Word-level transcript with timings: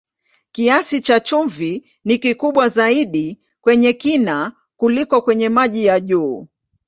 Kiasi 0.51 1.01
cha 1.01 1.19
chumvi 1.19 1.91
ni 2.05 2.17
kikubwa 2.17 2.69
zaidi 2.69 3.39
kwenye 3.61 3.93
kina 3.93 4.51
kuliko 4.77 5.21
kwenye 5.21 5.49
maji 5.49 5.85
ya 5.85 5.99
juu. 5.99 6.47